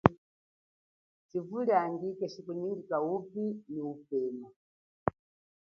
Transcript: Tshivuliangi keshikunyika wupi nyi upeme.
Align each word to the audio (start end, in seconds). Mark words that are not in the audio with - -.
Tshivuliangi 1.27 2.07
keshikunyika 2.19 2.95
wupi 3.05 3.43
nyi 3.71 3.81
upeme. 3.91 4.47